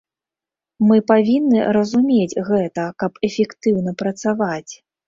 Мы 0.91 0.97
павінны 1.11 1.61
разумець 1.79 2.39
гэта, 2.49 2.89
каб 3.05 3.25
эфектыўна 3.31 3.99
працаваць. 4.03 4.71